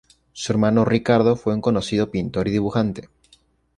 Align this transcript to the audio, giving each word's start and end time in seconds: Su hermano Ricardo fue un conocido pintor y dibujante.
Su 0.33 0.51
hermano 0.51 0.83
Ricardo 0.83 1.35
fue 1.35 1.53
un 1.53 1.61
conocido 1.61 2.09
pintor 2.09 2.47
y 2.47 2.51
dibujante. 2.53 3.07